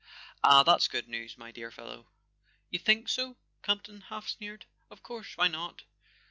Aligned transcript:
"Ah, 0.43 0.63
that's 0.63 0.87
good 0.87 1.07
news, 1.07 1.37
my 1.37 1.51
dear 1.51 1.69
fellow!" 1.69 2.07
"You 2.71 2.79
think 2.79 3.07
so?" 3.07 3.37
Campton 3.61 4.01
half 4.09 4.27
sneered. 4.27 4.65
"Of 4.89 5.03
course—why 5.03 5.47
not? 5.49 5.83